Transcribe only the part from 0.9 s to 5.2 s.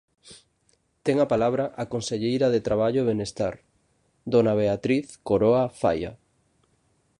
Ten a palabra a conselleira de Traballo e Benestar, dona Beatriz